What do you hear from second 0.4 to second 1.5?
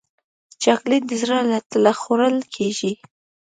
چاکلېټ د زړه